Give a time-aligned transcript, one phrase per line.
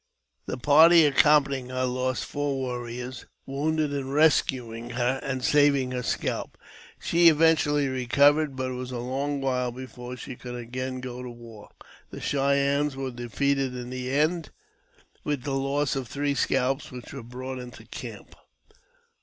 [0.47, 6.57] The party accompanying her lost four warriors, wounded in rescuing her, and saving her scalp.
[6.99, 11.29] She eventually recovered, but it was a long while before she could again go to
[11.29, 11.69] war.
[12.09, 14.49] The Cheyennes were defeated in the end,
[15.23, 18.33] with the loss of three scalps, which were brought into camp.